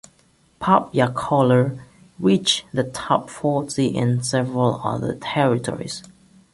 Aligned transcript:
"Pop 0.59 0.89
Ya 0.95 1.11
Collar" 1.11 1.77
reached 2.17 2.65
the 2.73 2.83
top 2.85 3.29
forty 3.29 3.85
in 3.85 4.23
several 4.23 4.81
other 4.83 5.13
territories. 5.13 6.01